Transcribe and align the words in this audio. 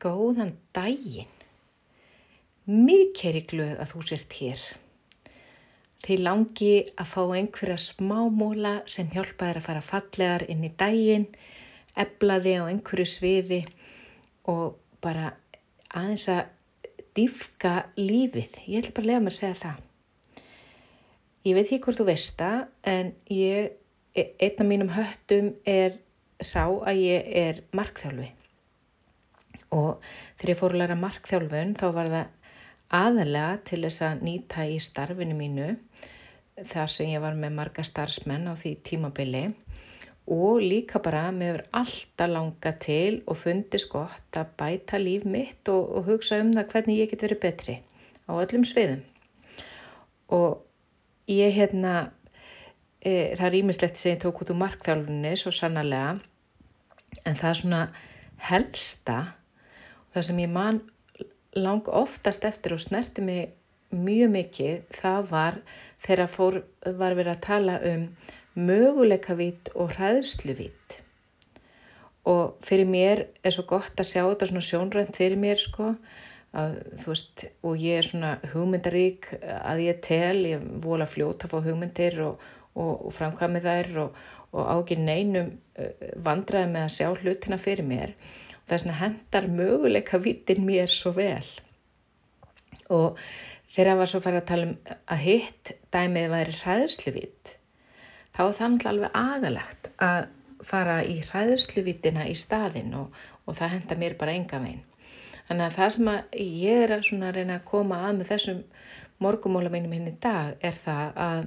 Góðan 0.00 0.54
daginn. 0.72 1.28
Mikið 2.70 3.26
er 3.28 3.36
ég 3.36 3.48
glöð 3.50 3.72
að 3.82 3.90
þú 3.90 4.04
sért 4.08 4.36
hér. 4.38 4.62
Þið 6.06 6.22
langi 6.24 6.70
að 7.02 7.10
fá 7.10 7.20
einhverja 7.36 7.76
smámóla 7.84 8.72
sem 8.94 9.10
hjálpa 9.12 9.50
þér 9.50 9.60
að 9.60 9.66
fara 9.66 9.82
fallegar 9.90 10.46
inn 10.54 10.64
í 10.64 10.70
daginn, 10.80 11.26
ebla 12.04 12.38
þig 12.46 12.64
á 12.64 12.70
einhverju 12.70 13.06
sviði 13.12 13.60
og 14.54 14.80
bara 15.04 15.34
aðeins 15.92 16.26
að 16.32 16.42
dýfka 17.20 17.76
lífið. 18.00 18.56
Ég 18.72 18.80
ætla 18.80 18.96
bara 18.96 19.04
að 19.04 19.12
lega 19.12 19.22
mér 19.26 19.36
að 19.36 19.40
segja 19.42 19.62
það. 19.66 19.86
Ég 21.44 21.58
veit 21.58 21.64
ekki 21.66 21.82
hvort 21.84 22.00
þú 22.00 22.08
veist 22.08 22.40
það 22.40 22.58
en 22.96 23.14
ég, 23.36 23.72
einn 24.16 24.60
af 24.64 24.68
mínum 24.72 24.96
höttum 24.96 25.54
er 25.68 26.00
sá 26.40 26.64
að 26.64 27.04
ég 27.04 27.32
er 27.44 27.66
markþjálfi 27.76 28.32
og 29.76 30.04
þegar 30.40 30.52
ég 30.52 30.60
fór 30.60 30.74
að 30.74 30.82
læra 30.82 30.98
markþjálfun 31.00 31.74
þá 31.78 31.86
var 31.96 32.12
það 32.14 32.36
aðalega 33.00 33.58
til 33.68 33.82
þess 33.84 34.02
að 34.06 34.22
nýta 34.26 34.66
í 34.66 34.78
starfinu 34.82 35.36
mínu 35.38 35.68
þar 36.70 36.92
sem 36.92 37.12
ég 37.12 37.22
var 37.22 37.36
með 37.38 37.56
marga 37.56 37.84
starfsmenn 37.86 38.48
á 38.50 38.54
því 38.58 38.72
tímabili. 38.86 39.44
Og 40.30 40.60
líka 40.62 41.00
bara 41.02 41.22
með 41.34 41.62
alltaf 41.74 42.30
langa 42.30 42.72
til 42.82 43.22
og 43.26 43.38
fundist 43.40 43.88
gott 43.90 44.38
að 44.38 44.52
bæta 44.60 45.00
líf 45.00 45.24
mitt 45.24 45.70
og, 45.72 45.88
og 45.96 46.10
hugsa 46.10 46.38
um 46.42 46.52
það 46.54 46.68
hvernig 46.74 47.00
ég 47.00 47.10
get 47.10 47.24
verið 47.26 47.42
betri 47.46 47.76
á 48.28 48.32
öllum 48.36 48.66
sviðum. 48.68 49.02
Og 50.30 50.60
ég 51.30 51.56
hérna 51.56 51.94
e, 53.02 53.34
það 53.38 53.46
er 53.48 53.58
ímislegt 53.62 53.98
sem 53.98 54.14
ég 54.14 54.22
tók 54.22 54.44
út 54.44 54.52
úr 54.52 54.60
markþjálfunni 54.60 55.34
svo 55.40 55.54
sannarlega. 55.54 56.18
En 57.26 57.34
það 57.34 57.50
er 57.50 57.60
svona 57.62 57.82
helsta 58.50 59.18
það 60.14 60.26
sem 60.28 60.42
ég 60.42 60.52
man 60.54 60.80
lang 61.56 61.88
oftast 62.02 62.44
eftir 62.46 62.74
og 62.76 62.82
snerti 62.82 63.24
mig 63.26 63.50
mjög 63.90 64.30
mikið 64.34 64.96
það 65.00 65.30
var 65.30 65.60
þegar 66.04 66.30
fór, 66.30 66.60
var 66.84 67.16
verið 67.18 67.32
að 67.34 67.44
tala 67.46 67.78
um 67.90 68.04
möguleikavít 68.54 69.70
og 69.74 69.94
hræðsluvít 69.96 71.00
og 72.30 72.58
fyrir 72.66 72.86
mér 72.86 73.24
er 73.42 73.54
svo 73.54 73.64
gott 73.68 73.98
að 73.98 74.10
sjá 74.10 74.22
þetta 74.22 74.50
svona 74.50 74.66
sjónrænt 74.66 75.18
fyrir 75.18 75.40
mér 75.40 75.58
sko 75.62 75.94
að, 76.54 76.78
veist, 77.06 77.46
og 77.62 77.78
ég 77.78 78.00
er 78.00 78.06
svona 78.06 78.32
hugmyndarík 78.52 79.30
að 79.40 79.84
ég 79.86 80.00
tel, 80.04 80.38
ég 80.50 80.64
vola 80.84 81.06
fljóta 81.08 81.50
fá 81.50 81.58
hugmyndir 81.62 82.18
og, 82.26 82.42
og, 82.74 83.06
og 83.06 83.14
framkvæmi 83.16 83.62
þær 83.64 83.90
og, 84.04 84.18
og 84.52 84.70
ágin 84.74 85.06
neinum 85.08 85.52
vandraði 86.26 86.72
með 86.72 86.86
að 86.86 86.94
sjá 86.96 87.08
hlutina 87.12 87.60
fyrir 87.60 87.86
mér. 87.86 88.16
Þess 88.70 88.86
að 88.86 89.00
hendar 89.00 89.48
möguleika 89.50 90.20
vittin 90.22 90.66
mér 90.66 90.90
svo 90.92 91.14
vel. 91.16 91.46
Og 92.90 93.18
þegar 93.74 93.92
það 93.92 94.02
var 94.02 94.12
svo 94.12 94.20
farið 94.24 94.42
að 94.42 94.50
tala 94.50 94.68
um 94.68 94.76
að 95.14 95.24
hitt 95.24 95.72
dæmið 95.94 96.30
væri 96.34 96.60
hræðsluvitt 96.60 97.56
þá 98.36 98.42
er 98.46 98.54
það 98.58 98.86
alveg 98.90 99.16
agalegt 99.20 99.88
að 100.04 100.20
fara 100.64 101.00
í 101.04 101.18
hræðsluvittina 101.24 102.26
í 102.30 102.36
staðin 102.38 102.94
og, 102.96 103.16
og 103.44 103.56
það 103.58 103.74
henda 103.74 103.98
mér 104.00 104.16
bara 104.20 104.36
enga 104.36 104.60
veginn. 104.62 104.84
Þannig 105.48 105.66
að 105.66 105.76
það 105.76 105.94
sem 105.96 106.10
að 106.12 106.36
ég 106.40 106.84
er 106.84 106.94
að 106.94 107.36
reyna 107.36 107.56
að 107.58 107.66
koma 107.70 107.98
að 108.06 108.18
með 108.20 108.30
þessum 108.30 108.60
morgumóla 109.24 109.72
mínum 109.72 109.96
hinn 109.96 110.12
í 110.12 110.16
dag 110.22 110.62
er 110.64 110.78
það 110.84 111.18
að 111.24 111.42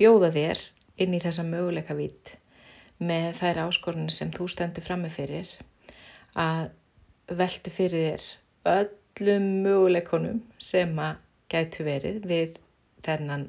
bjóða 0.00 0.32
þér 0.34 0.62
inn 1.00 1.16
í 1.16 1.22
þessa 1.22 1.46
möguleika 1.46 1.96
vitt 1.98 2.34
með 3.00 3.34
þær 3.40 3.62
áskorunni 3.66 4.12
sem 4.12 4.32
þú 4.34 4.48
stendur 4.52 4.84
frammefyrir 4.84 5.50
að 6.40 6.70
veltu 7.40 7.72
fyrir 7.72 8.06
þér 8.06 8.30
öllum 8.74 9.46
möguleikonum 9.64 10.40
sem 10.62 10.98
að 11.00 11.20
gætu 11.50 11.86
verið 11.86 12.26
við 12.30 12.58
þennan, 13.04 13.46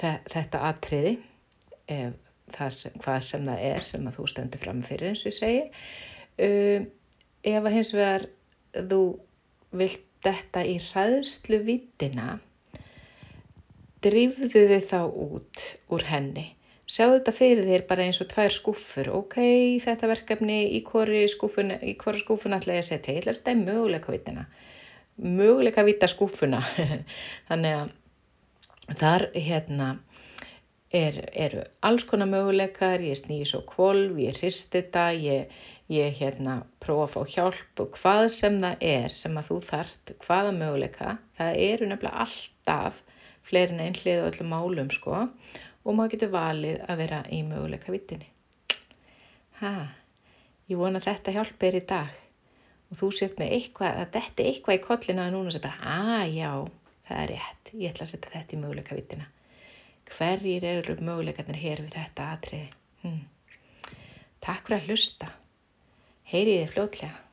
þetta 0.00 0.62
atriði 0.70 1.16
sem, 1.86 2.96
hvað 3.02 3.20
sem 3.26 3.46
það 3.46 3.62
er 3.68 3.86
sem 3.86 4.08
að 4.08 4.18
þú 4.18 4.28
stendur 4.32 4.62
fram 4.62 4.82
fyrir 4.86 5.12
eins 5.12 5.24
og 5.24 5.30
ég 5.30 5.38
segi. 5.38 5.62
Um, 6.46 6.88
ef 7.46 7.60
að 7.62 7.76
hins 7.76 7.92
vegar 7.94 8.26
þú 8.76 9.00
vilt 9.76 10.04
þetta 10.26 10.64
í 10.66 10.76
hraðslu 10.88 11.60
vittina 11.66 12.36
drifðu 14.06 14.66
þið 14.72 14.86
þá 14.92 15.00
út 15.26 15.66
úr 15.92 16.06
henni 16.08 16.46
Sjáu 16.86 17.16
þetta 17.16 17.32
fyrir 17.34 17.66
þér 17.66 17.82
bara 17.88 18.04
eins 18.06 18.20
og 18.22 18.28
tvær 18.30 18.52
skúfur. 18.54 19.08
Ok, 19.18 19.34
þetta 19.82 20.06
verkefni 20.06 20.58
í 20.76 20.84
hvori 20.86 21.24
skúfuna, 21.32 21.80
í 21.82 21.96
hvori 21.98 22.20
skúfuna 22.20 22.60
ætla 22.60 22.76
ég 22.76 22.84
að 22.84 22.90
setja. 22.92 23.14
Ég 23.16 23.24
ætla 23.24 23.32
að 23.34 23.38
stæða 23.40 23.64
möguleika 23.64 24.14
vitina. 24.14 24.44
Möguleika 25.18 25.82
vita 25.88 26.06
skúfuna. 26.12 26.60
Þannig 27.48 27.74
að 27.80 28.94
þar 29.00 29.26
hérna 29.34 29.88
er, 30.94 31.18
eru 31.34 31.64
alls 31.90 32.06
konar 32.06 32.30
möguleikar. 32.30 33.02
Ég 33.02 33.18
snýði 33.18 33.50
svo 33.50 33.64
kvolv, 33.66 34.22
ég 34.22 34.38
hrist 34.38 34.70
þetta, 34.78 35.08
ég, 35.18 35.58
ég 35.90 36.22
hérna 36.22 36.60
prófa 36.78 37.08
að 37.08 37.14
fá 37.16 37.34
hjálp 37.34 37.82
og 37.82 37.98
hvað 37.98 38.28
sem 38.36 38.62
það 38.62 38.86
er 38.92 39.18
sem 39.24 39.42
að 39.42 39.50
þú 39.50 39.58
þart, 39.72 40.14
hvaða 40.22 40.54
möguleika. 40.62 41.18
Það 41.40 41.60
eru 41.66 41.90
nefnilega 41.90 42.28
alltaf 42.28 43.02
fleirin 43.46 43.82
einhlið 43.82 44.22
og 44.22 44.28
öllum 44.30 44.52
málum 44.52 44.90
sko 44.94 45.22
og 45.86 45.94
maður 45.94 46.16
getur 46.16 46.32
valið 46.34 46.82
að 46.86 47.02
vera 47.02 47.20
í 47.30 47.42
möguleika 47.46 47.94
vittinni. 47.94 48.28
Ha, 49.60 49.72
ég 50.70 50.80
vona 50.80 51.02
þetta 51.04 51.34
hjálpir 51.36 51.78
í 51.78 51.84
dag 51.88 52.10
og 52.90 52.98
þú 53.00 53.12
sért 53.14 53.38
með 53.40 53.54
eitthvað, 53.56 54.02
að 54.02 54.10
þetta 54.16 54.42
er 54.42 54.50
eitthvað 54.50 54.78
í 54.78 54.82
kollina 54.84 55.26
að 55.26 55.36
núna 55.36 55.54
sem 55.54 55.64
bara, 55.64 55.94
að 55.96 56.34
já, 56.36 56.50
það 57.06 57.22
er 57.22 57.32
rétt, 57.32 57.72
ég 57.72 57.94
ætla 57.94 58.06
að 58.06 58.12
setja 58.12 58.34
þetta 58.34 58.56
í 58.56 58.60
möguleika 58.62 58.98
vittina. 58.98 59.30
Hverjir 60.16 60.66
eru 60.70 60.98
möguleikarnir 61.02 61.58
hér 61.58 61.82
við 61.82 61.96
þetta 61.96 62.28
atriði? 62.36 62.68
Hm. 63.02 63.22
Takk 64.44 64.68
fyrir 64.68 64.78
að 64.78 64.90
hlusta. 64.90 65.30
Heyriði 66.30 66.68
fljótlega. 66.74 67.25